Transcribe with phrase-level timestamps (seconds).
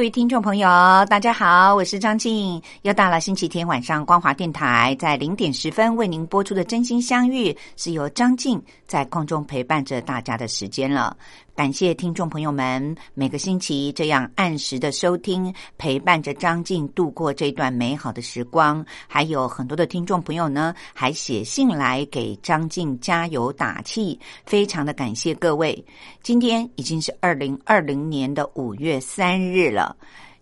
[0.00, 0.66] 各位听众朋友，
[1.10, 11.14] 大家好，我是张静，又到了星期天晚上光华电台在零点十分为您播出的《真心相遇》，是由张静在空中陪伴着大家的时间了。
[11.60, 18.82] 感谢听众朋友们每个星期这样按时的收听，陪伴着张静度过这段美好的时光。
[19.06, 25.84] 还有很多的听众朋友呢，还写信来给张静加油打气，非常的感谢各位。
[26.22, 29.94] 今天已经是二零二零年的五月三日了。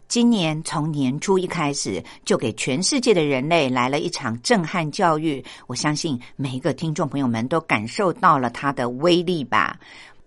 [0.07, 5.45] 今年从年初一开始，就给全世界的人类来了一场震撼教育。
[5.67, 9.79] 我相信每一个听众朋友们都感受到了它的威力吧。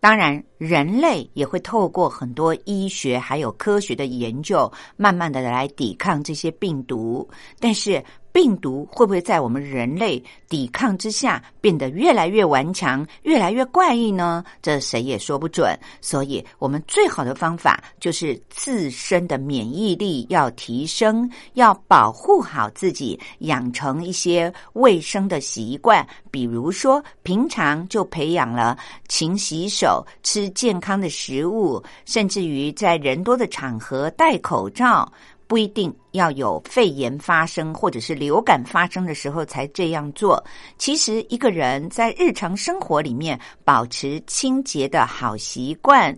[0.02, 7.30] 当然，人类也会透过很多医学还有科学的研究，慢慢的来抵抗这些病毒。
[7.60, 14.44] 但是，病毒会不会在我们人类抵抗之下变得越来越顽强、越来越怪异呢？
[14.62, 15.78] 这谁也说不准。
[16.02, 26.06] 所以，我们最好的方法就是自身的免疫力要提升，要保护好自己，养成一些卫生的习惯。
[26.30, 35.12] 比如说，平常就培养了勤洗手、吃健康的食物，甚至于在人多的场合戴口罩。
[35.52, 40.42] 不一定要有肺炎发生或者是流感发生的时候才这样做。
[40.78, 46.18] 其实，一个人在日常生活里面保持清洁的好习惯。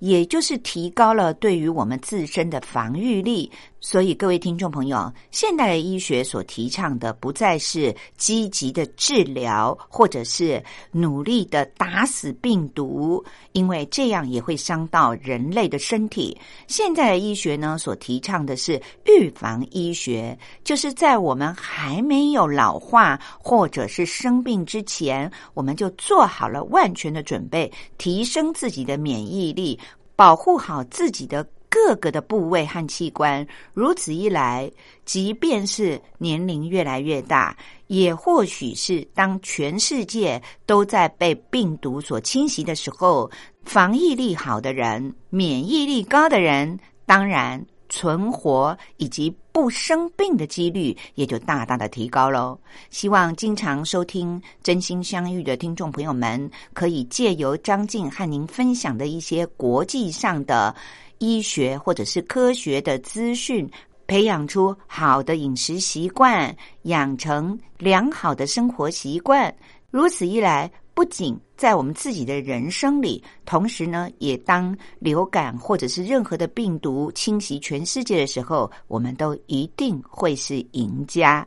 [0.00, 3.50] 也就是提高了对于我们自身的防御力，
[3.84, 13.22] 所以各位听众朋友，现代的医学所提倡的不再是积极的治疗，或者是努力的打死病毒，
[13.52, 16.34] 因为这样也会伤到人类的身体。
[16.66, 29.78] 现在的医学呢，所提倡的是预防医学，就是在我们还没有老化或者是生病之前，我们就做好了万全的准备，提升自己的免疫力。
[30.16, 34.70] 保护好自己的各个的部位和器官，如此一来，
[35.04, 37.56] 即便是年龄越来越大，
[37.88, 43.28] 也或许是当全世界都在被病毒所侵袭的时候，
[43.64, 47.60] 防疫力好的人、免疫力高的人，当然。
[47.90, 52.58] 存活以及不生病的几率也就大大的提高喽。
[52.90, 60.74] 希望经常收听《真心相遇》的听众朋友们，可以借由张静和您分享的一些国际上的
[61.18, 63.70] 医学或者是科学的资讯，
[64.08, 69.54] 培养出好的饮食习惯，养成良好的生活习惯。
[69.88, 70.68] 如此一来。
[70.94, 81.46] 不仅在我们自己的人生里，同时呢，也当流感或者是任何的病毒侵袭全世界的时候，我们都一定会是赢家。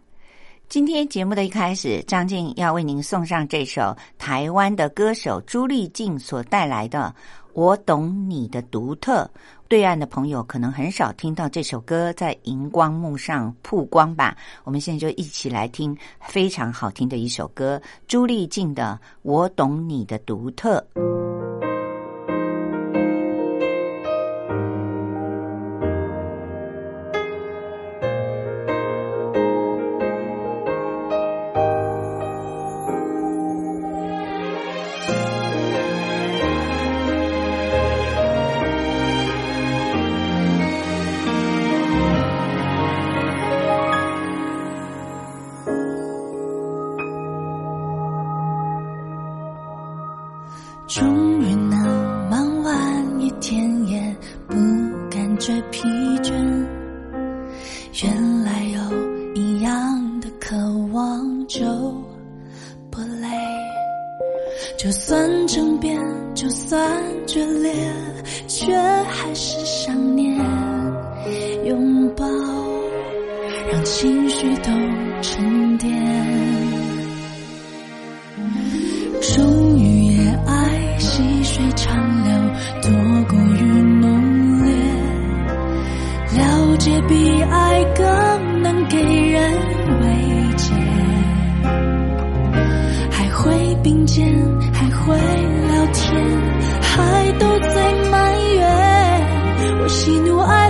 [0.67, 7.15] 今天节目的一开始，张静要为您送上这首台湾的歌手朱丽静所带来的
[7.57, 9.23] 《我懂你的独特》。
[9.67, 14.37] 对岸的朋友可能很少听到这首歌在荧光幕上曝光吧？
[14.63, 20.85] 我们现在就一起来听非常好听的一首歌，朱丽静的《我懂你的独特》。
[73.89, 74.69] 情绪都
[75.21, 75.89] 沉淀
[79.21, 82.29] 终于也爱细水长流，
[82.81, 82.91] 多
[83.29, 83.63] 过于
[84.01, 84.73] 浓烈。
[86.37, 89.53] 了解比爱更能给人
[90.01, 90.05] 慰
[90.57, 90.73] 藉，
[93.09, 94.27] 还会并肩，
[94.73, 96.13] 还会聊天，
[96.81, 98.67] 还都在埋怨。
[99.79, 100.66] 我喜怒哀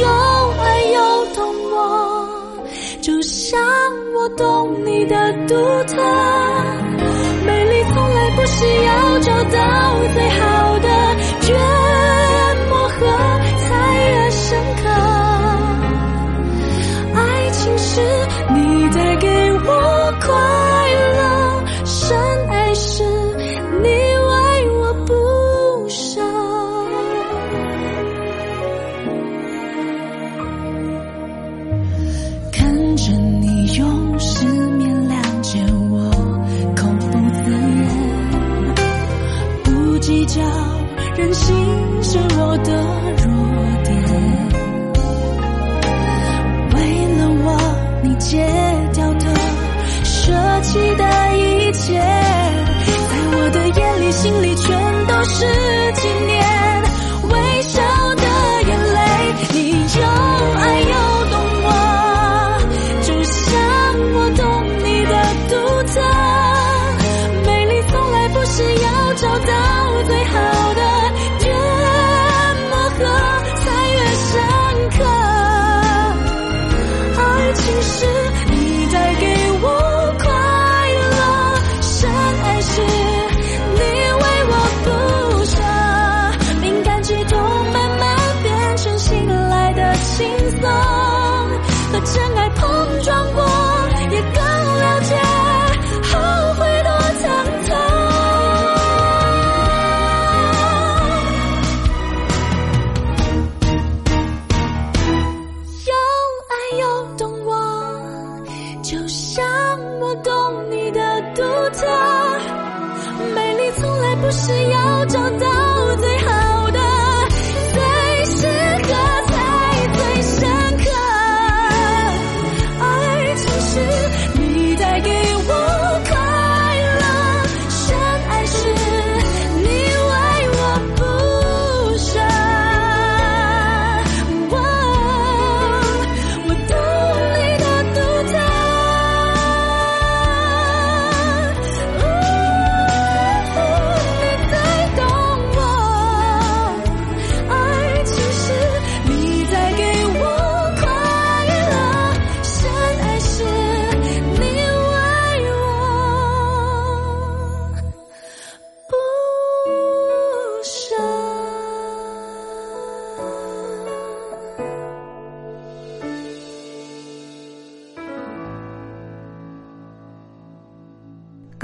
[0.00, 0.08] 有，
[0.60, 2.28] 爱又懂我，
[3.00, 3.58] 就像
[4.14, 5.54] 我懂你的独
[5.84, 5.96] 特。
[7.46, 9.58] 美丽从来不需要找到
[10.14, 10.88] 最好的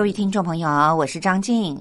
[0.03, 1.81] 各位听众朋友，我是张静。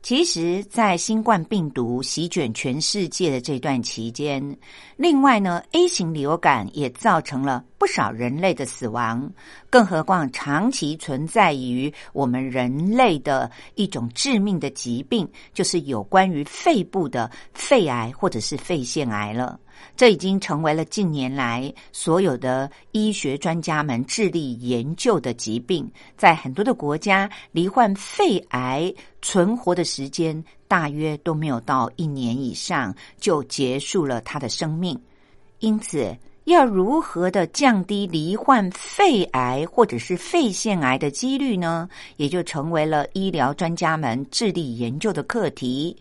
[0.00, 4.56] 其实，在新冠病毒席卷全世界的这段期间，
[4.96, 9.30] 另外呢，A 型流感也造成了不少人类的死亡。
[9.68, 19.60] 更何况，长期存在于我们人类的一种致命的疾病，就是有关于肺部的肺癌或者是肺腺癌了。
[19.96, 25.90] 这已经成为了近年来所有的医学专家们致力研究的疾病。
[26.16, 34.98] 在很多的国家，罹患肺癌存活的时间大约都没有到一年以上，就结束了他的生命。
[35.58, 41.88] 因此，要如何的降低罹患肺癌或者是肺腺癌的几率呢？
[42.16, 45.96] 也就成为了医疗专家们致力研究的课题。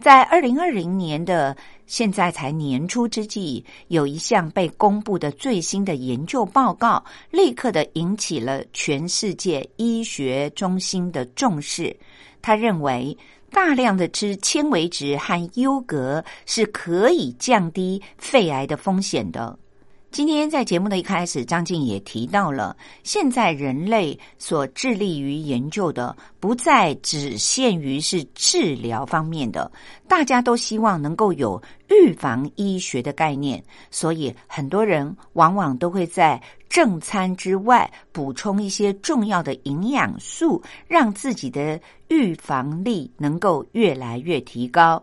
[0.00, 1.54] 在二零二零年的
[1.86, 11.94] 现在才年初之际，有一项被公布的最新的研究报告，立刻的引起了全世界医学中心的重视。
[12.40, 13.14] 他认为，
[13.50, 19.58] 大量的吃纤维质和优格是可以降低肺癌的风险的。
[20.10, 29.70] 今天在节目的一开始，张静也提到了，现在人类所致力于研究的，不再只限于是治疗方面的，
[30.08, 33.62] 大家都希望能够有预防医学的概念，
[33.92, 45.00] 所以很多人往往都会在正餐之外补充一些重要的营养素，让自己的预防力能够越来越提高。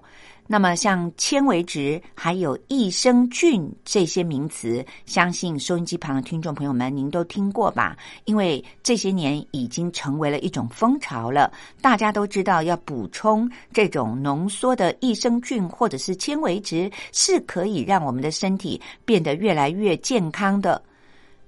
[0.48, 7.98] 那么，像纤维质还有益生菌这些名词，相信收音机旁的听众朋友们您都听过吧？
[8.24, 11.52] 因为这些年已经成为了一种风潮了，
[11.82, 20.82] 大家都知道要补充这种浓缩的益生菌或者是纤维质，是可以让我们的身体变得越来越健康的。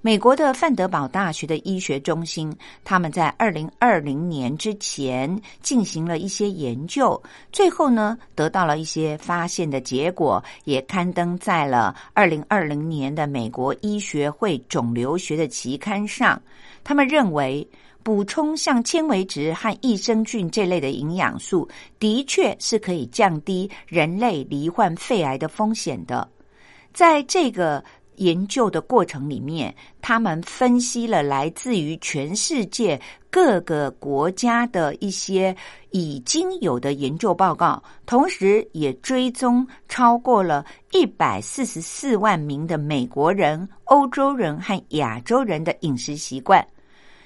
[0.02, 16.42] 美国的范德堡大学的医学中心，他们在二零二零年之前进行了一些研究，最后呢得到了一些发现的结果，也刊登在了二零二零年的美国医学会肿瘤学的期刊上。
[16.82, 17.68] 他们认为，
[18.02, 21.68] 补充像纤维质和益生菌这类的营养素，
[22.00, 26.26] 的确是可以降低人类罹患肺癌的风险的。
[26.94, 27.84] 在这个。
[28.20, 33.00] 研究的过程里面，他们分析了来自于全世界
[33.30, 35.56] 各个国家的一些
[35.92, 46.66] 已经有的研究报告，同时也追踪超过了一百四十四万名的美国人、欧洲人和亚洲人的饮食习惯。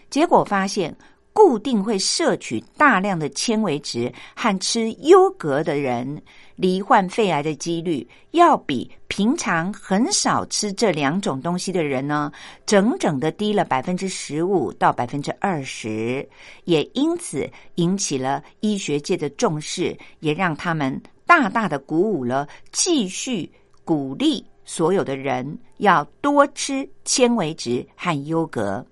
[0.10, 0.96] 结果发现，
[1.34, 6.22] 固定会摄取大量的纤维质和吃优格的人。
[6.56, 12.32] 罹患肺癌的几率要比平常很少吃这两种东西的人呢，
[12.64, 16.28] 整整的低了百分之十五到百分之二十，
[16.66, 23.52] 也因此引起了医学界的重视，也让他们大大的鼓舞了，继续
[23.84, 28.86] 鼓励所有的人要多吃纤维质和优格。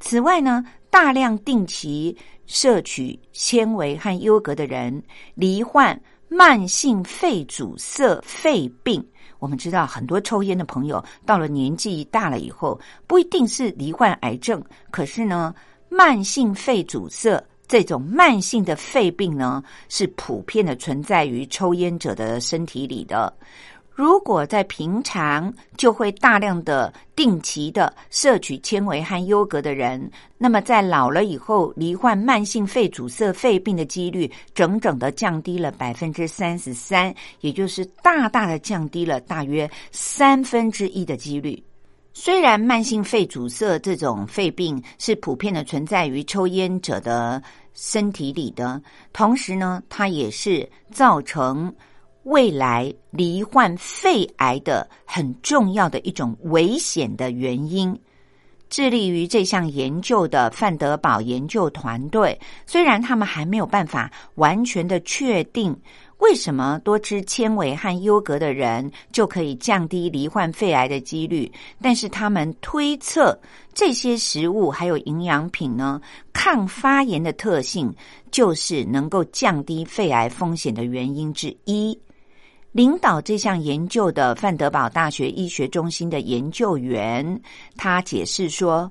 [0.00, 2.16] 此外呢，大量定期
[2.46, 5.02] 摄取纤维和优格的人，
[5.34, 5.98] 罹患。
[6.32, 9.04] 慢性肺阻塞肺病，
[9.40, 15.52] 我们知道很多抽烟的朋友到了年纪大了以后，不一定是罹患癌症，可是呢，
[15.88, 23.36] 慢性肺阻塞这种慢性的肺病呢，是普遍的存在于抽烟者的身体里的。
[24.00, 41.62] 如果在平常就会大量的定期的摄取纤维和优格的人，那么在老了以后罹患慢性肺阻塞肺病的几率，整整的降低了百分之三十三，也就是大大的降低了大约三分之一的几率。
[42.14, 47.42] 虽然慢性肺阻塞这种肺病是普遍的存在于抽烟者的
[47.74, 48.80] 身体里的，
[49.12, 51.70] 同时呢，它也是造成。
[52.24, 57.98] 未来罹患肺癌的很重要的一种危险的原因，
[58.68, 65.74] 致力于这项研究的范德堡研究团队，虽然他们还没有办法完全的确定
[66.18, 71.50] 为什么多吃纤维和优格的人就可以降低罹患肺癌的几率，
[71.80, 73.36] 但是他们推测
[73.72, 75.98] 这些食物还有营养品呢，
[76.34, 77.90] 抗发炎的特性
[78.30, 81.98] 就是能够降低肺癌风险的原因之一。
[82.72, 87.40] 领导这项研究的范德堡大学医学中心的研究员，
[87.76, 88.90] 他解释说，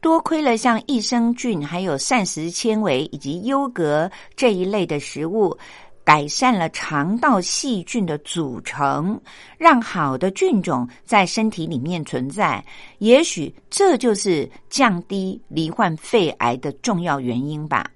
[0.00, 5.56] 多亏了像益生菌、还有膳食纤维以及优格这一类的食物，
[6.02, 9.20] 改善了肠道细菌的组成，
[9.56, 12.64] 让好的菌种在身体里面存在。
[12.98, 17.88] 也许这就是降低罹患肺癌的重要原因吧。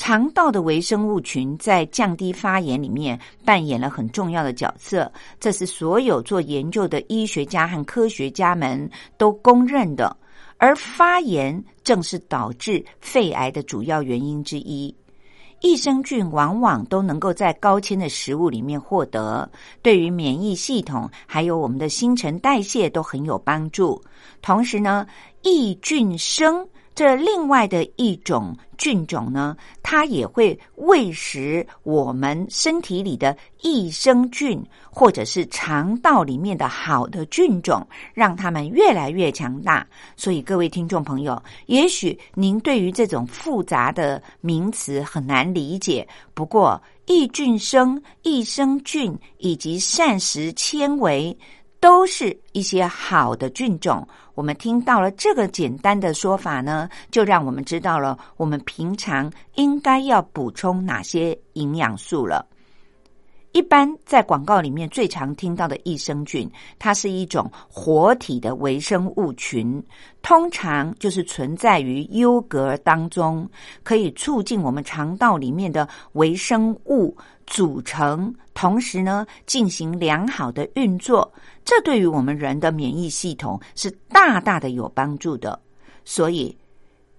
[0.00, 10.16] 肠道的微生物群在降低发炎里面扮演了很重要的角色，这是所有做研究的医学家和科学家们都公认的。
[10.56, 14.92] 而发炎正是导致肺癌的主要原因之一。
[15.60, 19.46] 益生菌往往都能够在高纤的食物里面获得，
[19.82, 24.02] 对于免疫系统还有我们的新陈代谢都很有帮助。
[24.40, 25.06] 同时呢，
[25.42, 26.66] 益菌生。
[26.94, 39.86] 这另外的一种菌种呢，它也会喂食我们身体里的益生菌，或者是肠道里面的好的菌种，让它们越来越强大。
[40.14, 51.34] 所以，各位听众朋友，也许您对于这种复杂的名词很难理解，不过益菌生、益生菌以及膳食纤维。
[51.82, 54.06] 都是一些好的菌种。
[54.40, 62.46] 我们听到了这个简单的说法呢，就让我们知道了我们平常应该要补充哪些营养素了。
[63.52, 69.82] 一般在广告里面最常听到的益生菌，它是一种活体的微生物群，
[70.22, 73.46] 通常就是存在于优格当中，
[73.82, 77.14] 可以促进我们肠道里面的微生物
[77.50, 81.30] 组成，同时呢进行良好的运作。
[81.64, 85.60] 这对于我们人的免疫系统是大大的有帮助的。
[86.04, 86.56] 所以，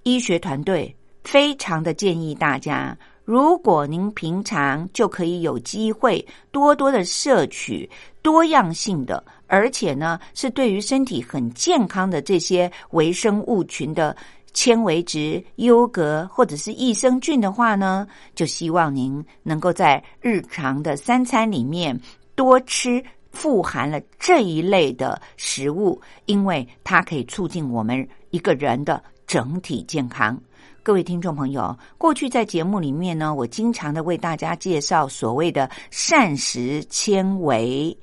[0.04, 2.98] 医学团队非常的建议大家。
[3.24, 7.90] 如果您平常就可以有机会多多的摄取
[8.22, 14.18] 多样性的，而且呢是对于身体很健康的这些微生物群的
[14.54, 22.00] 纤维质、优格或者是益生菌的话呢，就希望您能够在日常的三餐里面
[22.36, 30.40] 多吃富含了这一类的食物，因为它可以促进我们一个人的整体健康。
[30.84, 37.96] 各位听众朋友，过去在节目里面呢，我经常的为大家介绍所谓的膳食纤维。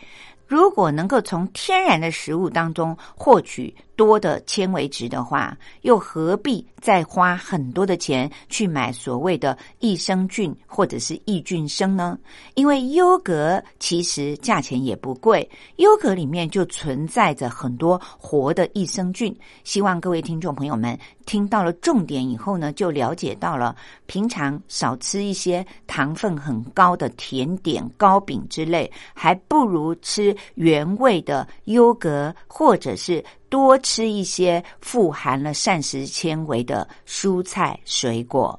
[0.46, 12.16] 如果能够从天然的食物当中获取多的纤维质的话，又何必再花很多的钱去买所谓的益生菌或者是益菌生呢？
[12.54, 19.36] 因为优格其实价钱也不贵，优格里面就存在着很多活的益生菌。
[19.64, 23.74] 希望各位听众朋友们听到了重点以后呢，就了解到了
[24.06, 33.24] 平常少吃一些糖分很高的甜点、糕饼之类，还不如吃原味的优格，或者是。
[33.48, 38.58] 多吃一些富含了膳食纤维的蔬菜水果，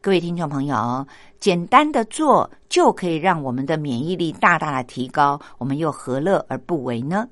[0.00, 1.06] 各位听众朋友，
[1.38, 7.28] 简单的做就可以让我们的免疫力大大的提高，我们又何乐而不为呢？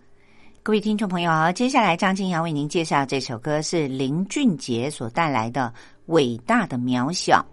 [0.62, 5.72] 各位听众朋友，接下来张静要为您介绍这首歌是林俊杰所带来的
[6.06, 7.44] 《伟大的渺小》。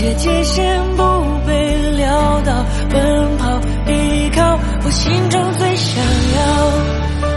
[0.00, 1.02] 界界限不
[1.46, 6.02] 被撂倒，奔跑依靠我心中最想
[6.36, 6.40] 要。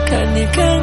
[0.06, 0.83] 看你看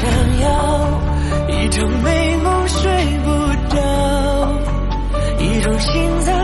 [0.00, 0.06] 想
[0.42, 0.46] 要
[1.48, 2.88] 一场美梦睡
[3.24, 3.28] 不
[3.74, 3.76] 着，
[5.40, 6.37] 一种心脏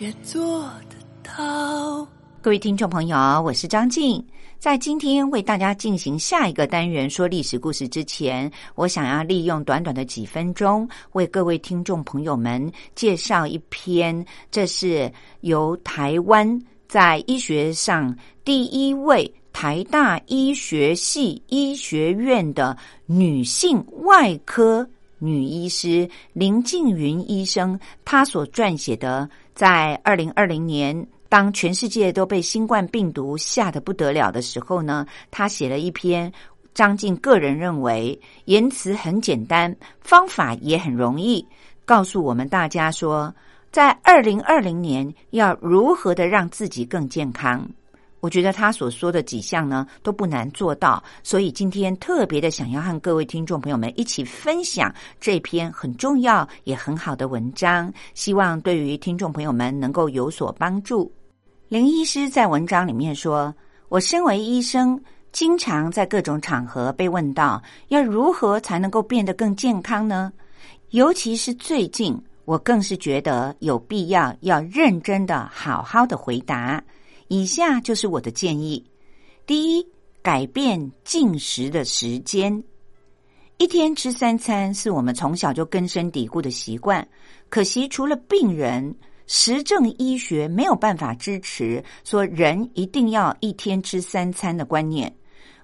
[0.00, 2.08] 也做得到。
[2.40, 4.24] 各位听众朋友，我是张静。
[4.58, 16.58] 在今天为大家进行下一个单元说历史故事之前，我想要利用短短的几分钟，为各位听众朋友们介绍一篇，这是由台湾
[16.88, 29.28] 在医学上第一位台大医学系医学院的女性外科女医师林静云医生，她所撰写的，
[29.60, 31.06] 在二零二零年。
[31.28, 36.32] 当全世界都被新冠病毒吓得不得了的时候呢，他写了一篇
[36.72, 41.46] 张晋个人认为言辞很简单，方法也很容易，
[41.84, 43.32] 告诉我们大家说，
[43.70, 47.68] 在二零二零年要如何的让自己更健康。
[48.20, 61.10] 我觉得他所说的几项呢都不难做到，所以今天特别的想要和各位听众朋友们一起分享这篇很重要也很好的文章，希望对于听众朋友们能够有所帮助。
[61.68, 63.54] 林医师在文章里面说
[63.88, 65.00] ：“我身为医生，
[65.32, 70.32] 经常在各种场合被问到，要如何才能够变得更健康呢？
[70.90, 76.82] 尤其是最近，我更是觉得有必要要认真的、好好的回答。
[77.32, 78.84] 以下就是我的建议：
[79.46, 79.86] 第一，
[80.20, 82.60] 改变进食的时间。
[83.56, 87.06] 一天吃三餐是我们从小就根深蒂固的习惯，
[87.48, 88.94] 可惜除了病人。”
[89.32, 95.14] 实证医学没有办法支持说人一定要一天吃三餐的观念。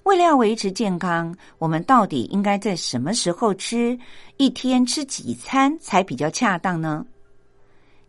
[0.04, 3.98] 为了要维持健康，我们到底应该在什么时候吃？
[4.36, 7.04] 一天吃几餐才比较恰当呢？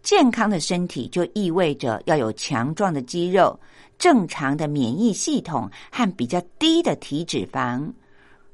[0.07, 3.59] 健康的身体就意味着要有强壮的肌肉、
[3.99, 7.91] 正常的免疫系统和比较低的体脂肪。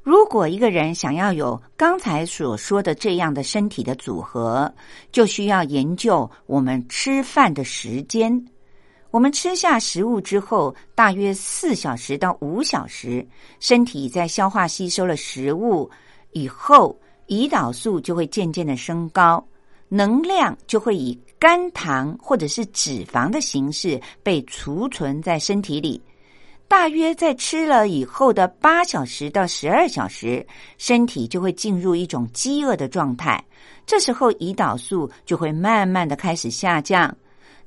[0.01, 4.73] 如果一个人想要有刚才所说的这样的身体的组合，
[5.11, 8.43] 就需要研究我们吃饭的时间。
[9.11, 13.23] 我们吃下食物之后，大约四小时到五小时，
[13.59, 15.87] 身体在消化吸收了食物
[16.31, 19.45] 以后，胰岛素就会渐渐的升高，
[19.95, 26.01] 能量就会以肝糖或者是脂肪的形式被储存在身体里。
[26.67, 30.43] 大约在吃了以后的八小时到十二小时，
[30.79, 33.43] 身体就会进入一种饥饿的状态。
[33.85, 37.15] 这时候胰岛素就会慢慢的开始下降。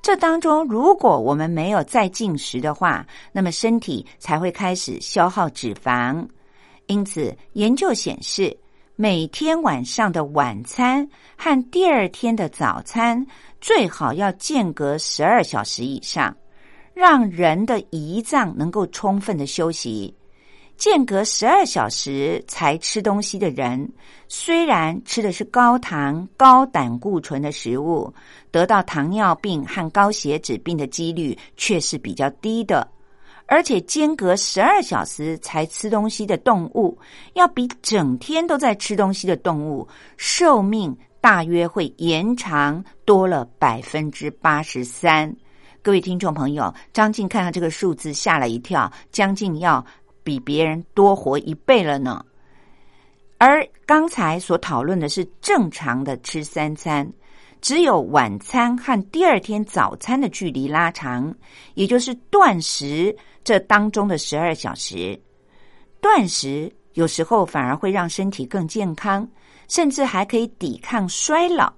[0.02, 6.26] 这当中，如果我们没有再进食的话，那么身体才会开始消耗脂肪。
[6.86, 8.56] 因此，研究显示，
[8.98, 11.06] 每天晚上的晚餐
[11.36, 13.26] 和第二天的早餐
[13.60, 16.34] 最好要间隔十二小时以上。
[16.94, 20.14] 让人的胰脏能够充分的休息，
[20.78, 23.86] 间隔十二小时才吃东西的人，
[24.28, 28.10] 虽然吃的是高糖、高胆固醇的食物，
[28.50, 32.90] 得到糖尿病和高血脂病的几率却是比较低的。
[33.46, 36.98] 而且间隔十二小时才吃东西的动物，
[37.34, 45.34] 要比整天都在吃东西的动物寿命大约会延长多了百分之八十三。
[45.80, 49.84] 各位听众朋友，张静看到这个数字吓了一跳，将近要
[50.24, 52.24] 比别人多活一倍了呢。
[53.38, 57.08] 而刚才所讨论的是正常的吃三餐，
[57.60, 61.32] 只有晚餐和第二天早餐的距离拉长，
[61.74, 63.14] 也就是断食
[63.46, 65.16] 这当中的十二小时。
[66.00, 69.26] 断食有时候反而会让身体更健康，
[69.68, 71.72] 甚至还可以抵抗衰老。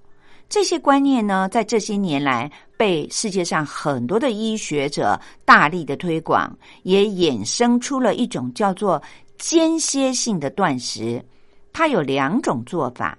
[0.48, 9.02] 这些观念呢，在这些年来被世界上很多的医学者大力的推广，也衍生出了一种叫做
[9.36, 11.22] 间歇性的断食。
[11.70, 13.18] 它有两种做法，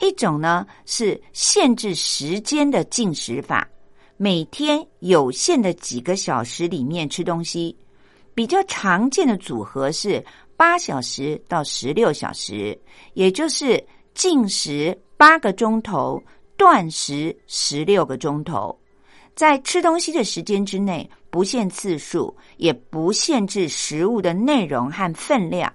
[0.00, 3.68] 一种呢是限制时间的进食法，
[4.16, 7.76] 每天有限的几个小时里面吃东西。
[8.40, 10.24] 比较常见的组合是
[10.56, 12.80] 八小时到十六小时，
[13.12, 13.78] 也就是
[14.14, 16.18] 进食八个钟头，
[16.56, 18.74] 断食十六个钟头。
[19.34, 25.70] 在吃东西的时间之内，不限次数，也不限制食物的内容和分量。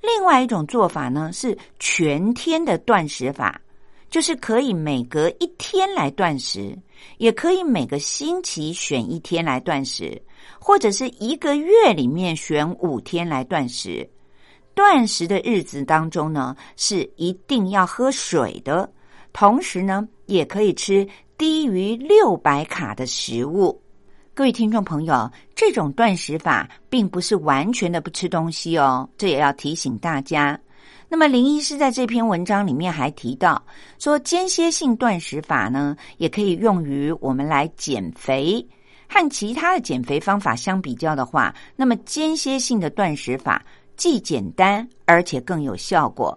[0.00, 3.60] 另外一种做法呢，是全天的断食法，
[4.08, 6.78] 就是可以每隔一天来断食，
[7.18, 10.22] 也可以每个星期选一天来断食，
[10.58, 14.08] 或者是一个月里面选五天来断食。
[14.74, 18.90] 断食的日子当中呢，是一定要喝水的，
[19.32, 21.06] 同时呢，也可以吃。
[21.38, 23.82] 低于六百卡的食物，
[24.32, 30.56] 各位听众朋友，这种断食法并不是完全的不吃东西哦，这也要提醒大家。
[31.08, 33.60] 那么林医师在这篇文章里面还提到
[33.98, 38.64] 说，间歇性断食法呢，也可以用于我们来减肥。
[39.12, 43.62] 和其他的减肥方法相比较的话，那么间歇性的断食法
[43.94, 46.36] 既简单而且更有效果。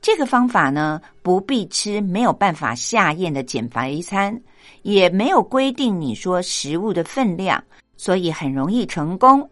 [0.00, 4.36] 这个方法呢，不必吃没有办法下咽的减肥餐，
[4.82, 7.62] 也没有规定你说食物的分量，
[7.96, 9.48] 所以很容易成功。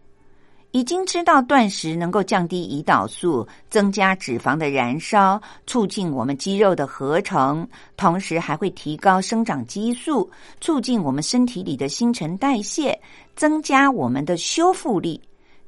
[0.77, 10.29] 已经知道断食能够降低胰岛素，增加脂肪的燃烧，促进我们肌肉的合成，同时还会提高生长激素，
[10.61, 12.95] 促进我们身体里的新陈代谢，
[13.35, 15.19] 增加我们的修复力。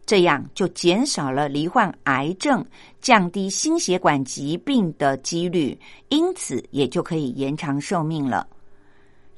[0.06, 2.64] 这样就减少了罹患癌症、
[3.02, 5.76] 降低心血管疾病的几率，
[6.10, 8.46] 因此也就可以延长寿命了。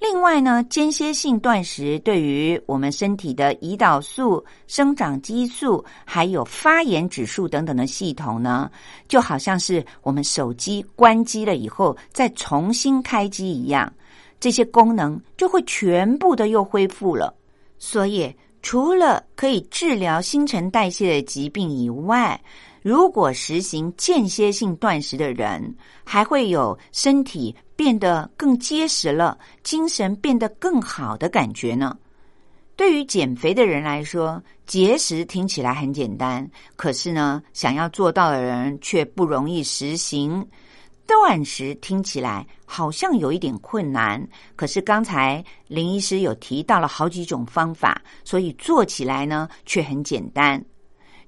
[0.02, 8.70] 另外呢，间歇性断食对于我们身体的胰岛素、生长激素还有发炎指数等等的系统呢，
[9.08, 13.94] 就好像是我们手机关机了以后再重新开机一样，
[14.40, 17.34] 这些功能就会全部的又恢复了。
[17.78, 18.36] 所以。
[18.64, 22.40] 除了可以治疗新陈代谢的疾病以外，
[22.82, 31.96] 如果实行间歇性断食的人，还会有身体变得更结实了，精神变得更好的感觉呢。
[32.76, 40.44] 对于减肥的人来说，节食听起来很简单，可是呢，想要做到的人却不容易实行。
[41.06, 50.63] 断食听起来好像有一点困难，可是刚才林医师有提到了好几种方法，所以做起来呢却很简单。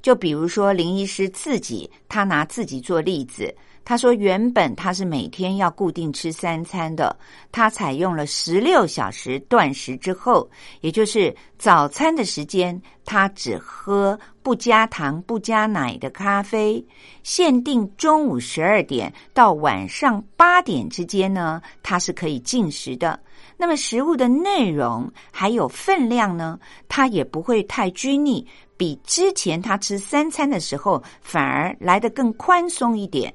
[0.03, 3.51] 就比如说林医师自己，他拿自己做例子。
[3.85, 7.13] 他说：“原本他是每天要固定吃三餐的，
[7.51, 16.81] 他采用了十六小时断食之后，也就是早餐的时间，他只喝不加糖、不加奶的咖啡。
[17.23, 23.19] 限定中午十二点到晚上八点之间呢，他是可以进食的。
[23.57, 28.45] 那么食物的内容还有分量呢，他也不会太拘泥，
[28.77, 33.33] 比之前他吃三餐的时候反而来得更宽松一点。”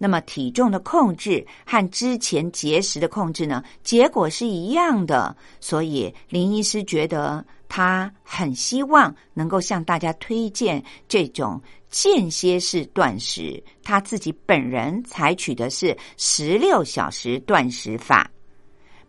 [0.00, 5.36] 那么体重的控制和之前节食的控制呢，结果是一样的。
[5.60, 13.60] 所以林医师觉得他很希望能够向大家推荐这种间歇式断食。
[13.82, 18.30] 他自己本人采取的是十六小时断食法。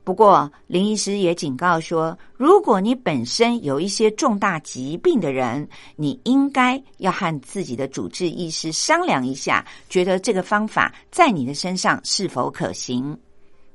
[0.10, 13.16] 不过，林医师也警告说，如果你本身有一些重大疾病的人，你应该要和自己的主治医师商量一下，觉得这个方法在你的身上是否可行。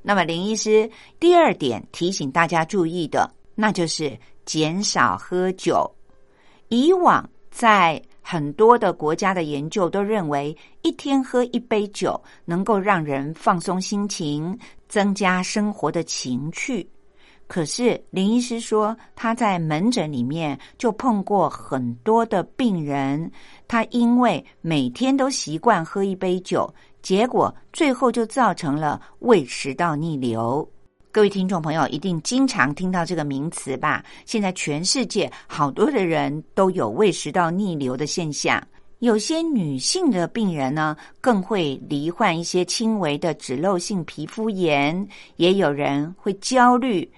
[0.01, 5.89] 那么，林医师第二点提醒大家注意的，那就是减少喝酒。
[6.67, 14.57] 以往在很多的国家的研究都认为，一天喝一杯酒能够让人放松心情。
[14.87, 16.87] 增加生活的情趣，
[17.47, 23.29] 可是林医师说他在门诊里面就碰过很多的病人，
[23.67, 30.65] 他因为每天都习惯喝一杯酒，结果最后就造成了胃食道逆流。
[31.15, 34.03] 各位听众朋友一定经常听到这个名词吧？
[34.25, 38.61] 现在全世界好多的人都有胃食道逆流的现象。
[38.99, 47.09] 有些女性的病人呢，更会罹患一些轻微的脂漏性皮肤炎，也有人会焦虑。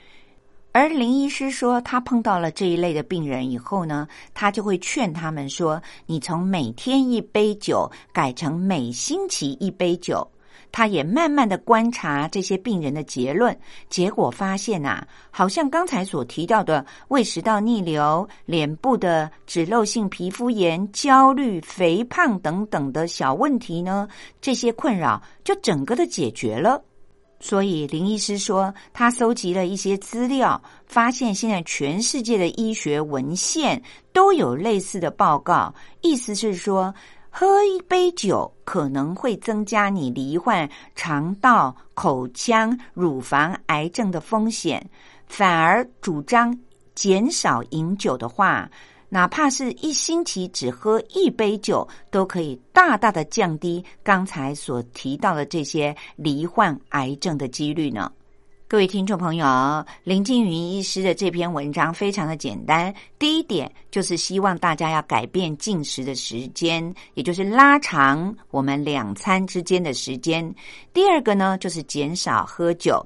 [0.74, 10.30] 而林医师说，他碰到了这一类的病人以后呢，他就会劝他们说：“你从每天一杯酒改成每星期一杯酒。”
[10.72, 13.58] 他也慢慢的观察这些病人的结论，
[13.90, 24.08] 结果发现呐，好像刚才所提到的胃食道逆流、脸部的脂漏性皮肤炎、焦虑、肥胖等等的小问题呢，
[24.40, 26.82] 这些困扰就整个的解决了。
[27.40, 36.94] 所以林医师说，他搜集了一些资料，发现现在全世界的医学文献都有类似的报告，意思是说。
[37.40, 44.84] 喝一杯酒可能会增加你罹患肠道、口腔、乳房癌症的风险，
[45.28, 46.58] 反而主张
[46.96, 48.68] 减少饮酒的话，
[49.08, 58.12] 哪怕是一星期只喝一杯酒，都可以大大的降低刚才所提到的这些罹患癌症的几率呢。
[58.70, 59.46] 各位听众朋友，
[60.04, 62.94] 林静云医师的这篇文章非常的简单。
[63.18, 70.54] 第一点就是希望大家要改变进食的时间，也就是拉长我们两餐之间的时间。
[70.92, 73.02] 第二个呢，就是减少喝酒。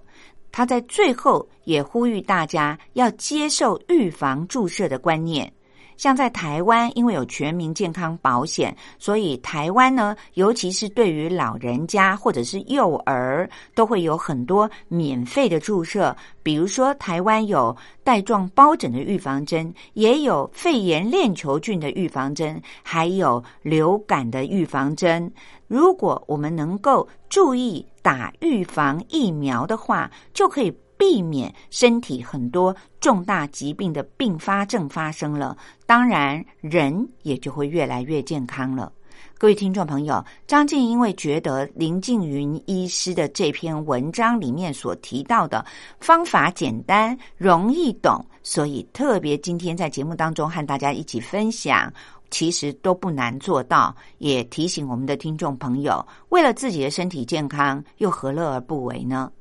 [0.52, 5.54] 他在最后也呼吁大家要接受预防注射的观念。
[6.02, 16.16] 像在台湾，因为有全民健康保险，所以台湾呢，尤其是对于老人家或者是幼儿，都会有很多免费的注射。
[16.42, 25.32] 比如说，台湾有带状疱疹的预防针，也有肺炎链球菌的预防针，还有流感的预防针。
[25.68, 30.76] 如果我们能够注意打预防疫苗的话，就可以。
[31.02, 38.94] 避免身体很多重大疾病的并发症发生了，当然人也就会越来越健康了。
[39.36, 45.66] 各位听众朋友，张静因为觉得林静云医师的这篇文章里面所提到的
[46.00, 51.92] 方法简单容易懂，所以特别今天在节目当中和大家一起分享，
[52.30, 53.96] 其实都不难做到。
[54.20, 59.32] 也提醒我们的听众朋友，为了自己的身体健康，又何乐而不为呢？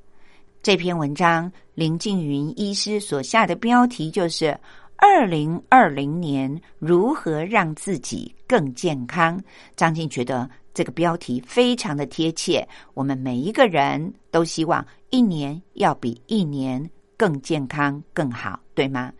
[0.62, 4.54] 这篇文章，林静云医师所下的标题就是
[4.96, 9.42] “二零二零年如何让自己更健康”。
[9.74, 19.10] 张静觉得这个标题非常的贴切，我们每一个人都希望一年要比一年更健康更好，对吗？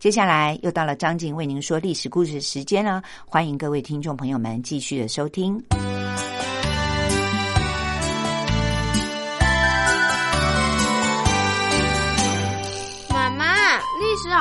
[0.00, 5.62] 接下来又到了张静为您说历史故事的时间了，欢迎各位听众朋友们继续的收听。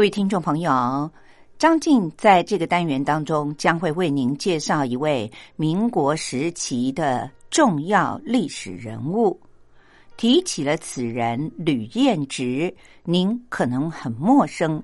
[0.00, 1.10] 各位听众朋友，
[1.58, 9.38] 张静在这个单元当中将会为您介绍一位民国时期的重要历史人物。
[10.16, 14.82] 提起了此人吕彦直，您可能很陌生，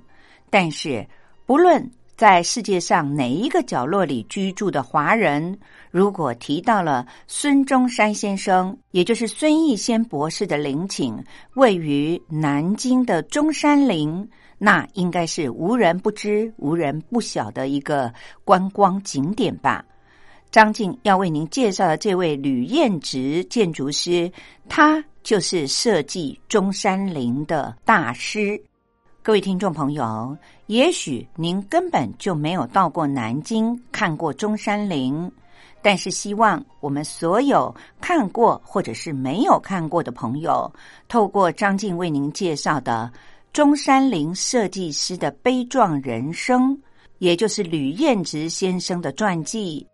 [0.51, 1.09] 但是
[1.47, 5.59] 不论在世界上哪一个角落里居住的华人，
[5.91, 11.25] 如果提到了孙中山先生，也就是孙逸仙博士的陵寝，
[11.55, 14.29] 位于南京的中山陵。
[14.59, 18.13] 那应该是无人不知、无人不晓的一个
[18.45, 19.85] 观光景点吧。
[20.51, 24.31] 张静要为您介绍的这位吕彦直建筑师，
[24.69, 28.59] 他就是设计中山陵的大师。
[29.23, 30.35] 各位听众朋友，
[30.67, 35.31] 也许您根本就没有到过南京看过中山陵，
[35.83, 40.73] 但是希望我们所有看过或者是没有看过的朋友，
[41.09, 43.13] 透过张静为您介绍的。
[43.57, 46.79] 中山陵设计师的悲壮人生，
[47.21, 49.87] 也就是吕彦直先生的传记，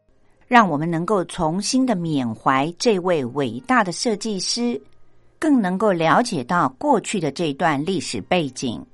[0.48, 4.82] 让我们能够重新的缅怀这位伟大的设计师，
[5.38, 8.84] 更能够了解到过去的这段历史背景。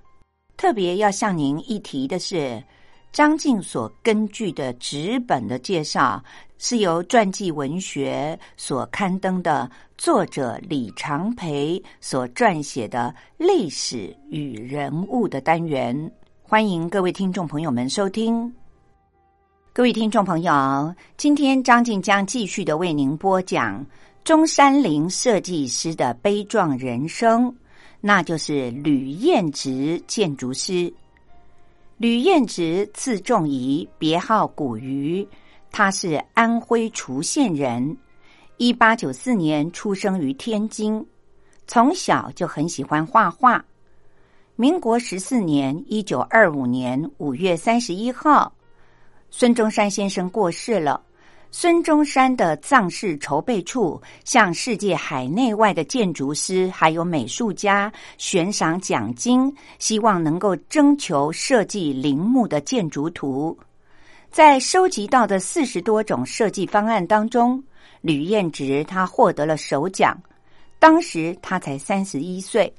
[0.59, 2.62] 特别要向您一提的是。
[3.11, 6.22] 张静所根据的纸本的介绍，
[6.61, 16.11] 是由传记文学所刊登的作者李长培所撰写的历史与人物的单元。
[16.43, 18.53] 欢迎各位听众朋友们收听。
[19.72, 23.87] 各位听众朋友，今天张静将继续的为您播讲
[24.24, 27.55] 中山陵设计师的悲壮人生，
[28.01, 30.93] 那就是吕彦直建筑师。
[31.99, 35.26] 吕彦直，字仲仪，别号古鱼，
[35.71, 37.97] 他是安徽滁县人。
[38.57, 41.07] 一八九四年出生于天津，
[41.66, 43.64] 从小就很喜欢画画。
[44.57, 48.53] 民国十四年（一九二五年）五月三十一号，
[49.31, 51.01] 孙中山先生过世了，
[51.53, 63.57] 孙中山的葬事筹备处向世界海内外的建筑师还有美术家悬赏奖金，希望能够征求设计陵墓的建筑图。
[64.31, 67.62] 在收集到的四十多种设计方案当中，
[68.01, 70.16] 吕彦直他获得了首奖。
[70.79, 72.72] 当时他才三十一岁。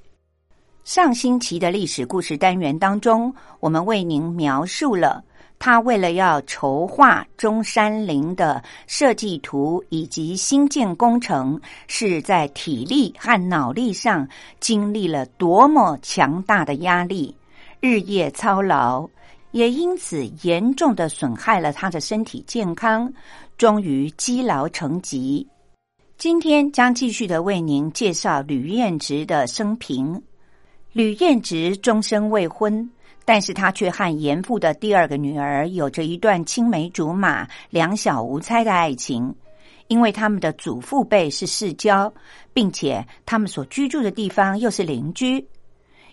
[0.86, 5.24] 上星期的历史故事单元当中，我们为您描述了。
[5.58, 14.26] 他为了要筹划中山陵的设计图以及新建工程，是在体力和脑力上
[14.62, 17.36] 经历了多么强大的压力，
[17.82, 19.10] 日夜操劳，
[19.52, 23.12] 也因此严重的损害了他的身体健康，
[23.58, 25.47] 终于积劳成疾。
[26.18, 30.22] 今天将继续的为您介绍吕彦直的生平。
[30.91, 32.89] 吕彦直终身未婚。
[33.26, 39.36] 但是他却和严父的第二个女儿有着一段青梅竹马、两小无猜的爱情，
[39.86, 42.12] 因为他们的祖父辈是世交，
[42.54, 45.47] 并且他们所居住的地方又是邻居。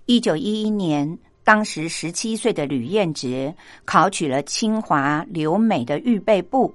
[0.05, 6.74] 一九一一年，当时十七岁的吕彦直考取了清华留美的预备部，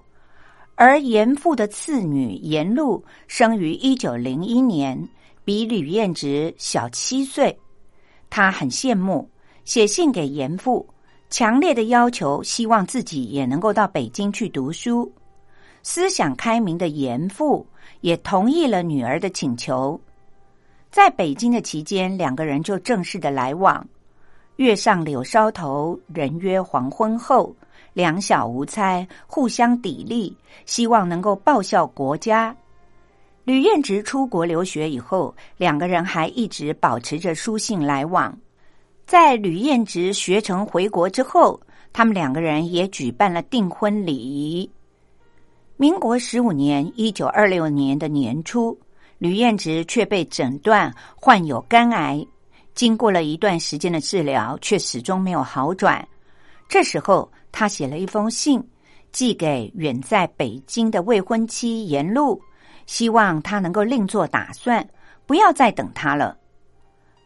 [0.75, 5.09] 而严父的次女严露生于一九零一年，
[5.43, 7.59] 比吕彦直小七岁，
[8.29, 9.29] 他很羡慕。
[9.65, 10.87] 写信给严父，
[11.29, 15.11] 强烈的要求，希望自己也能够到北京去读书。
[15.83, 17.67] 思想开明的严父
[17.99, 19.99] 也同意了女儿的请求。
[20.89, 23.85] 在北京的期间，两个人就正式的来往。
[24.61, 27.51] 月上柳梢头，人约黄昏后，
[27.93, 30.31] 两小无猜，互相砥砺，
[30.67, 32.55] 希望能够报效国家。
[33.43, 38.37] 吕彦直出国留学以后，两个人还一直保持着书信来往。
[39.07, 41.59] 在吕彦直学成回国之后，
[41.91, 44.69] 他们两个人也举办了订婚礼。
[45.75, 48.77] 民国十五年（一九二六年的年初），
[49.17, 52.23] 吕彦直却被诊断患有肝癌，
[52.73, 56.07] 经过了一段时间的治疗，却始终没有好转。
[56.67, 58.63] 这时候，他写了一封信，
[59.11, 62.41] 寄给远在北京的未婚妻严露，
[62.85, 64.87] 希望他能够另作打算，
[65.25, 66.37] 不要再等他了。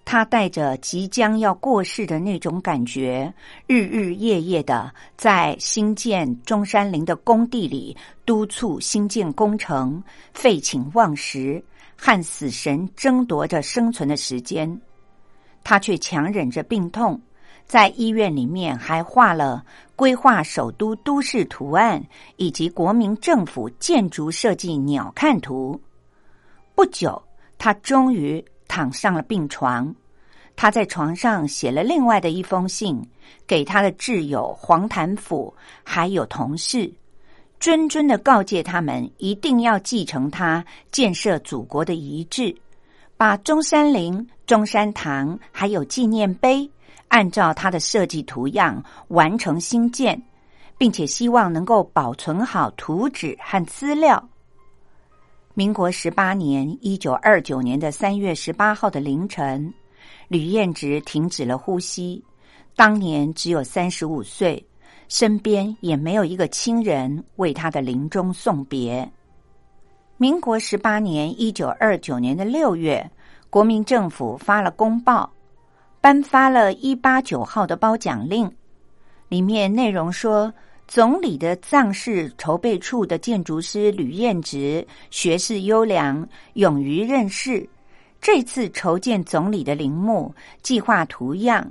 [0.03, 3.33] 他带着即将要过世的那种感觉，
[3.65, 11.63] 日日夜夜的在新建中山陵的工地里督促新建工程，废寝忘食，
[11.97, 14.79] 和死神争夺着生存的时间。
[15.65, 17.19] 他却强忍着病痛，
[17.65, 19.65] 在医院里面还画了
[19.97, 22.01] 规划首都都市图案
[22.37, 25.77] 以及国民政府建筑设计鸟瞰图。
[26.73, 27.21] 不久，
[27.57, 28.41] 他终于。
[28.67, 29.93] 躺上了病床，
[30.55, 32.99] 他在床上写了另外的一封信
[33.45, 35.53] 给他的挚友黄潭甫，
[35.83, 36.91] 还有同事，
[37.59, 42.53] 谆谆的告诫他们一定要继承他建设祖国的遗志，
[43.15, 46.69] 把中山陵、中山堂还有纪念碑
[47.07, 50.21] 按照他的设计图样完成新建，
[50.77, 54.23] 并且希望能够保存好图纸和资料。
[55.53, 59.73] 民国十八年（一九二九年的三月十八号）的凌晨，
[60.27, 62.23] 吕彦直停止了呼吸。
[62.75, 64.63] 当年只有三十五岁，
[65.07, 69.09] 身边也没有一个亲人为他的临终送别。
[70.17, 73.09] 民国十八年（一九二九年的六月），
[73.55, 75.31] 国民政府发了公报，
[76.01, 78.51] 颁发了一八九号的褒奖令，
[79.29, 80.53] 里面内容说。
[80.87, 87.67] 总理的葬事筹备处的建筑师吕彦直，学识优良，勇于任事。
[88.19, 91.65] 这次筹建总理的陵墓，计划图样，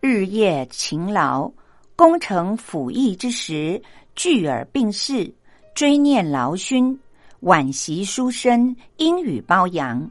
[0.00, 1.48] 日夜勤劳，
[1.94, 3.80] 功成辅翼之时，
[4.16, 5.32] 聚耳病逝，
[5.76, 6.98] 追念劳勋，
[7.42, 10.10] 惋惜书生，英语褒扬，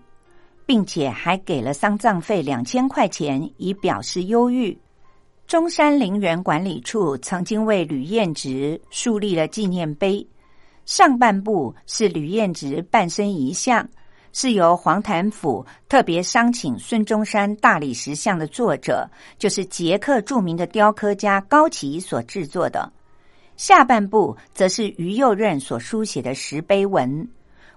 [0.70, 4.78] 并且还给了丧葬费两千块钱，以表示忧郁。
[5.48, 10.24] 中山陵园管理处曾经为吕彦直树立了纪念碑，
[10.86, 13.90] 上半部是吕彦直半身遗像，
[14.32, 19.10] 是由黄潭甫特别商请孙中山大理石像的作者，
[19.40, 22.88] 就是捷克著名的雕刻家高奇所制作的；
[23.58, 27.28] 下半部则是于右任所书写的石碑文，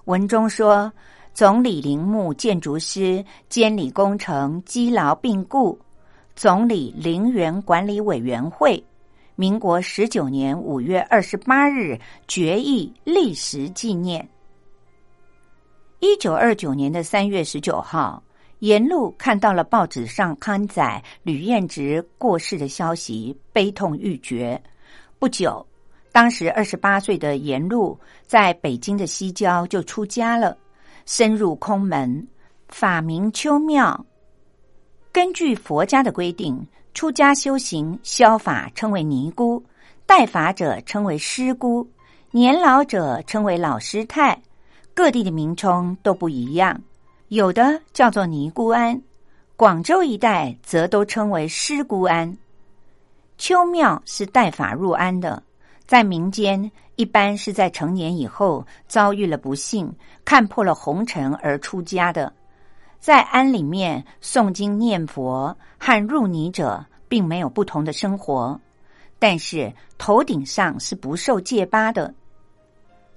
[0.04, 0.92] 文中说
[1.34, 5.78] ：“总理陵墓建筑师监理工程积劳病故。”
[6.34, 8.82] 总理陵园管理委员会，
[9.36, 14.26] 民国十九年五月二十八日决议历时纪念。
[16.00, 18.20] 一九二九年的三月十九号，
[18.60, 24.60] 沿路看到了报纸上刊载吕彦直过世的消息，悲痛欲绝。
[25.18, 25.64] 不久，
[26.12, 30.56] 当时二十八岁的颜路在北京的西郊就出家了，
[31.06, 32.26] 深入空门，
[32.68, 34.04] 法名秋妙。
[35.10, 39.62] 根据佛家的规定，出家修行消法称为尼姑，
[40.06, 41.86] 代法者称为师姑，
[42.30, 44.40] 年老者称为老师太。
[44.94, 46.78] 各地的名称都不一样，
[47.28, 49.00] 有的叫做尼姑庵，
[49.56, 52.36] 广州一带则都称为师姑庵。
[53.38, 55.42] 秋庙是代法入庵的。
[55.86, 56.70] 在民间，
[57.02, 59.92] 一般是在成年以后遭遇了不幸，
[60.24, 62.32] 看破了红尘而出家的。
[63.00, 68.60] 在庵里面诵经念佛和入尼者，并没有不同的生活，
[69.18, 72.14] 但是头顶上是不受戒疤的。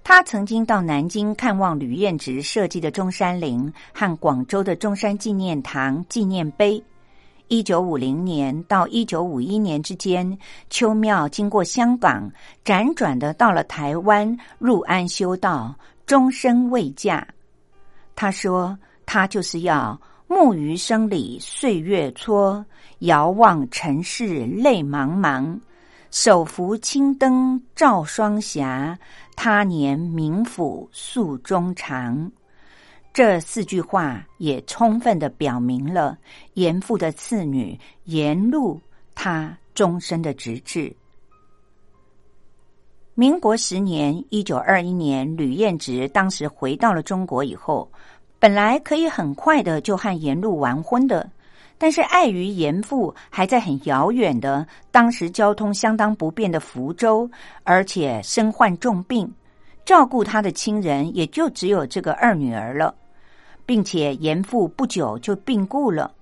[0.04, 6.84] 他曾经到南京看望吕彦直设计的中山陵和广州的中山纪念堂纪念碑。
[7.48, 10.38] 一九五零年到一九五一年之间，
[10.70, 12.32] 邱庙经过香港，
[12.64, 15.76] 辗转的到了台湾，入安修道，
[16.08, 17.28] 终身未嫁。
[18.16, 22.64] 他说：“他就是要木鱼生里岁月蹉，
[23.00, 25.60] 遥望尘世泪茫茫，
[26.10, 28.98] 手扶青灯照双霞，
[29.36, 32.32] 他年冥府诉衷肠。”
[33.16, 36.18] 这四句话也充分的表明了
[36.56, 38.78] 严复的次女严露
[39.16, 40.94] 她终身的直至。
[43.14, 47.90] 民国十年（一九二一年），吕彦直当时回到了中国以后，
[48.38, 51.32] 本来可以很快的就和严露完婚的，
[51.78, 57.32] 但是碍于严复还在很遥远的、当时交通相当不便的福州，
[57.64, 59.34] 而且身患重病，
[59.86, 62.94] 照顾他的亲人也就只有这个二女儿了。
[63.66, 66.14] 并且严父不久就病故了。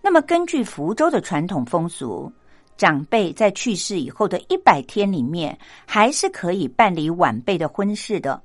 [0.00, 2.32] 那么，根据福州的传统风俗，
[2.76, 8.40] 长辈在去世以后的一百天里面，还是可以办理晚辈的婚事的，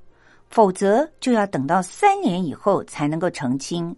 [0.50, 3.96] 否则就要等到三年以后才能够成亲。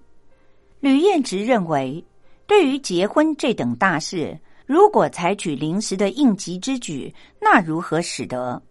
[0.81, 2.03] 吕彦直认为，
[2.45, 8.61] 对于结婚这等大事，如果采取临时的应急之举，那如何使得？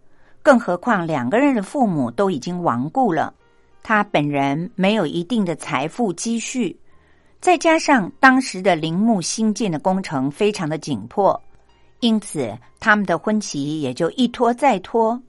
[0.43, 3.33] 更何况两个人的父母都已经亡故了。
[3.87, 6.75] 他本人没有一定的财富积蓄，
[7.39, 11.39] 再加上当时的陵墓新建的工程非常的紧迫，
[11.99, 15.21] 因此他们的婚期也就一拖再拖。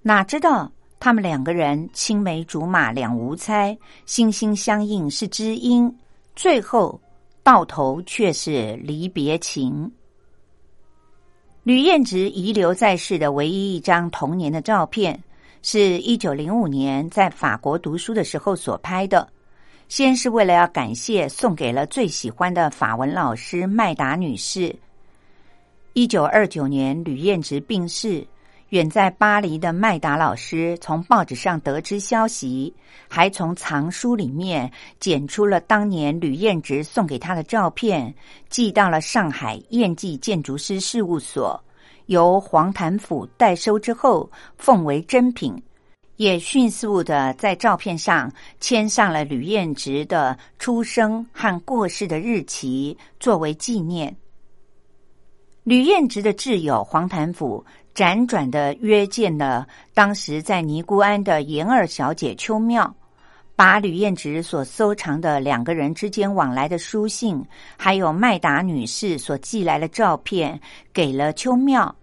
[0.00, 3.76] 哪知道他们两个人青梅竹马两无猜，
[4.06, 5.94] 心心相印是知音，
[6.34, 6.98] 最后
[7.42, 9.92] 到头却是离别情。
[11.64, 15.22] 吕彦直遗留在世的唯一一张童年的照片。
[15.62, 19.28] 是一九零五年在法国读书的时候所拍的。
[19.88, 24.74] 先是为了要感谢，送给了最喜欢的法文老师麦达女士。
[25.94, 28.24] 一九二九年，吕彦直病逝，
[28.68, 32.72] 远在巴黎的麦达老师从报纸上得知消息，
[33.08, 38.14] 还从藏书里面捡出了当年吕彦直送给他的照片，
[38.48, 41.60] 寄到了上海燕记建筑师事务所。
[42.10, 45.54] 由黄潭府代收之后，奉为珍品，
[46.16, 54.16] 也迅速的在照片上签上了吕彦直的出生和过世的日期，作为纪念。
[55.62, 62.92] 吕彦直的挚友黄潭府辗转的约见了当时在尼姑庵的严二小姐邱妙，
[63.54, 67.40] 把吕彦直所收藏的两个人之间往来的书信，
[67.76, 70.60] 还有麦达女士所寄来的照片，
[70.92, 71.94] 给了邱妙。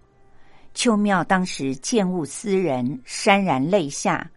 [0.78, 4.30] 邱妙当时见物思人，潸然泪下。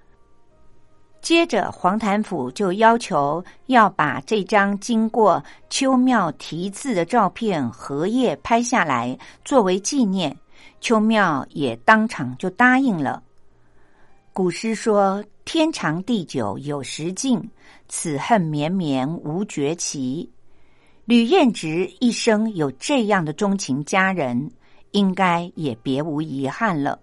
[1.22, 9.16] 接着，黄潭府就要求要把这张经过邱妙题字的照片荷叶拍下来，
[9.46, 10.36] 作为纪念。
[10.80, 13.22] 邱妙也当场就答应了。
[14.34, 17.40] 古诗说：“天长地久有时尽，
[17.88, 20.28] 此恨绵绵无绝期。”
[21.06, 24.52] 吕彦直一生有这样的钟情佳人。
[24.92, 27.00] 应该也别无遗憾了。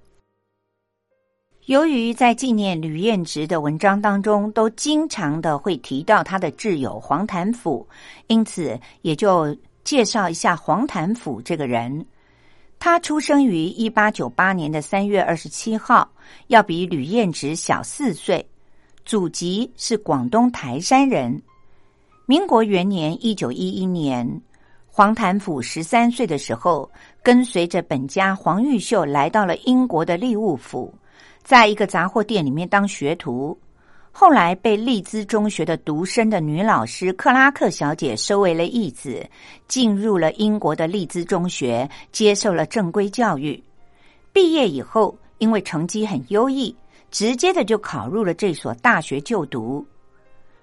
[1.66, 7.86] 由于在纪念吕彦直的文章当中，都经常的会提到他的挚友黄潭甫，
[8.26, 12.06] 因此也就介绍一下黄潭甫这个人。
[12.78, 16.10] 他出生于一八九八年的三月二十七号，
[16.46, 18.48] 要比吕彦直小四岁，
[19.04, 21.42] 祖籍是广东台山人。
[22.24, 24.40] 民国元年一九一一年。
[24.90, 26.90] 黄潭甫十三岁的时候，
[27.28, 30.90] 跟随着本家黄玉秀来到了英国的利物浦，
[31.42, 33.54] 在一个杂货店里面当学徒。
[34.10, 39.28] 后来被利兹中学的独生的女老师克拉克小姐收为了义子，
[39.66, 43.62] 进入了英国的利兹中学，接受了正规教育。
[44.32, 46.74] 毕业以后，因为成绩很优异，
[47.10, 49.86] 直接的就考入了这所大学就读。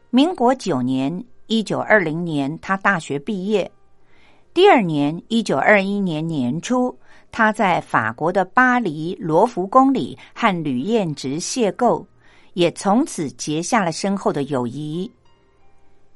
[0.10, 3.72] 民国九年（一九二零年），他大学毕业。
[4.56, 6.98] 第二年（一九二一年年初），
[7.30, 12.06] 他在法国的巴黎罗浮宫里和吕彦直邂逅，
[12.54, 15.12] 也从此结下了深厚的友谊。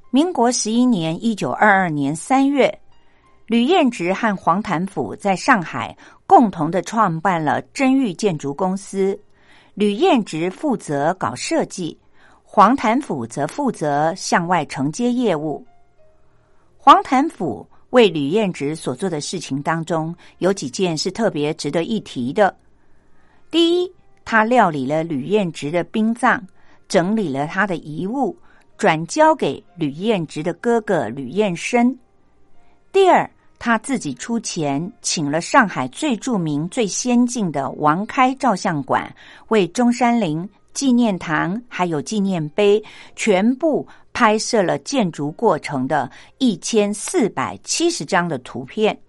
[0.09, 2.73] 民国十一年（一九二二年）三月，
[3.45, 5.93] 吕彦直和黄潭甫在上海
[6.25, 9.19] 共同的创办了真玉建筑公司，
[9.73, 11.99] 吕彦直负责搞设计。
[12.45, 15.61] 黄潭甫则负责向外承接业务。
[16.77, 22.55] 黄潭甫为吕彦直所做的事情当中，有几件是特别值得一提的。
[23.49, 23.91] 第一，
[24.23, 26.41] 他料理了吕彦直的殡葬，
[26.87, 28.37] 整理了他的遗物，
[28.77, 31.97] 转交给吕彦直的哥哥吕彦生。
[32.91, 39.13] 第二，他自己出钱请了上海最著名、最先进的王开照相馆，
[39.47, 40.47] 为中山陵。
[40.71, 42.81] 纪念堂还有纪念碑，
[43.15, 43.85] 全部
[44.20, 48.99] 拍摄了建筑过程的一千四百七十张的图片。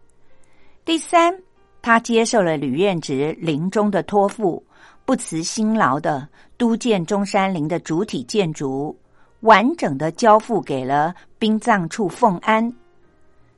[0.84, 1.36] 第三，
[1.82, 4.64] 他接受了吕彦直临终的托付，
[5.04, 8.96] 不辞辛劳的督建中山陵的主体建筑，
[9.40, 12.72] 完整的交付给了殡葬处奉安。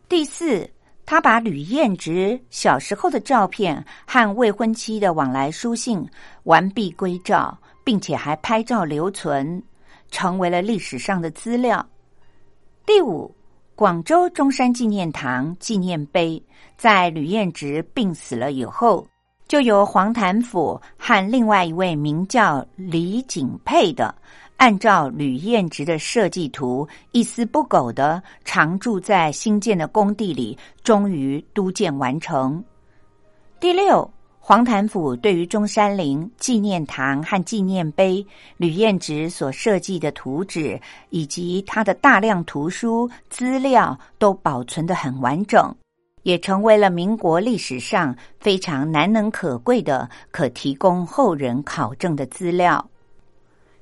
[0.08, 0.66] 第四，
[1.04, 6.02] 他把吕彦直小时候的照片和未婚妻的往来书信
[6.44, 7.54] 完璧归赵。
[7.84, 9.60] 并且还拍照留存，
[10.12, 11.84] 成为了历史上的资料。
[12.86, 13.34] 第五，
[13.74, 16.40] 广州中山纪念堂纪念碑，
[16.76, 19.04] 在吕彦直病死了以后，
[19.48, 24.14] 就由黄潭甫和另外一位名叫李景佩的，
[24.58, 32.62] 按照吕彦直的设计图，一丝不苟的常住在新建的工地里，终于督建完成。
[33.58, 34.08] 第六。
[34.44, 38.26] 黄潭甫对于中山陵纪念堂和纪念碑，
[38.56, 40.80] 吕彦直所设计的图纸
[41.10, 45.72] 以及他的大量图书资料都保存的很完整，
[46.24, 52.84] 也成为了民国历史上非常难能可贵的可提供后人考证的资料。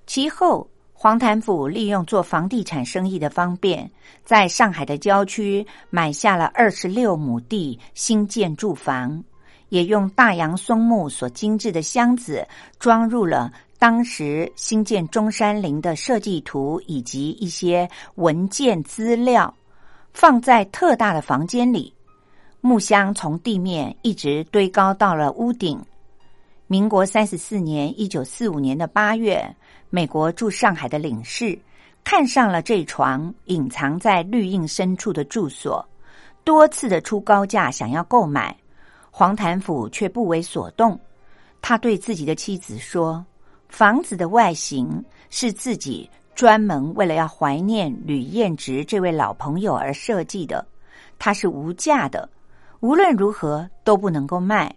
[0.07, 3.91] 其后，黄潭甫利用做房地产生意的方便，
[4.27, 9.25] 在上海的郊区买下了二十六亩地，新建住房。
[9.71, 12.47] 也用大杨松木所精致的箱子
[12.79, 19.53] 装入了当时新建中山陵的设计图以及一些文件资料，
[20.13, 21.95] 放在特大的房间里。
[22.61, 25.83] 木箱从地面一直堆高到了屋顶。
[26.67, 29.43] 民国三十四年（一九四五年的八月），
[29.89, 31.59] 美国驻上海的领事
[32.05, 35.83] 看上了这床隐藏在绿荫深处的住所，
[36.45, 38.55] 多次的出高价想要购买。
[39.11, 40.99] 黄谭甫却不为所动，
[41.61, 43.25] 他对自己的妻子说
[43.69, 50.67] ：“房子的外形是自己专门为了要怀念吕彦直这位老朋友而设计的，
[51.19, 52.29] 它是无价的，
[52.81, 54.75] 无论如何都不能够卖。”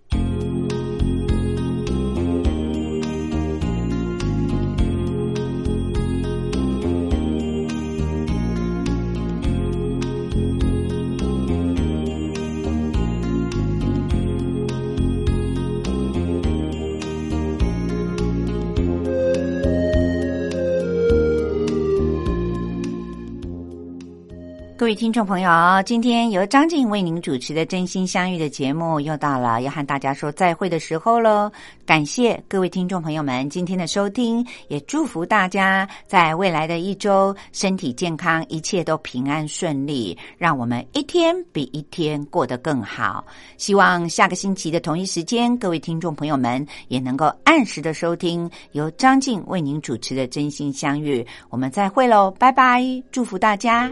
[24.83, 25.49] 各位听众朋友，
[25.85, 31.49] 今天由张静为您主持的《真心相遇》的节目又到了要和大家说再会的时候喽。
[31.85, 43.25] 感谢各位听众朋友们今天的收听，也祝福大家在未来的一周身体健康，一切都平安顺利，让我们一天比一天过得更好。
[43.57, 51.21] 希望下个星期的同一时间，各位听众朋友们也能够按时的收听由张静为您主持的《真心相遇》。
[51.49, 52.81] 我们再会喽，拜拜！
[53.11, 53.91] 祝福大家。